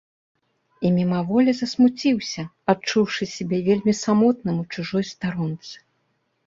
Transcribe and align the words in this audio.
І 0.89 0.89
мімаволі 0.95 1.51
засмуціўся, 1.59 2.47
адчуўшы 2.73 3.23
сябе 3.35 3.57
вельмі 3.69 3.93
самотным 4.03 4.55
у 4.67 4.69
чужой 4.77 5.03
старонцы. 5.15 5.73